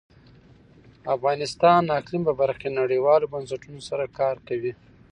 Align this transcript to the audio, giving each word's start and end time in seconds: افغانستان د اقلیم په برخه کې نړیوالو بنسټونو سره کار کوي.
افغانستان 1.15 1.79
د 1.85 1.89
اقلیم 1.99 2.23
په 2.29 2.33
برخه 2.41 2.59
کې 2.61 2.77
نړیوالو 2.81 3.31
بنسټونو 3.33 3.79
سره 3.89 4.03
کار 4.19 4.35
کوي. 4.47 4.73